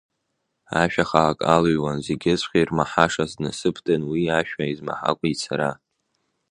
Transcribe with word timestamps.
Ашәа 0.81 1.05
хаак 1.09 1.39
алыҩуан, 1.55 1.99
зегьыҵәҟьа 2.05 2.57
ирмаҳашаз, 2.61 3.31
днасыԥдан 3.37 4.01
уи 4.09 4.23
ашәа 4.39 4.65
змаҳакәа 4.77 5.27
ицара. 5.33 5.71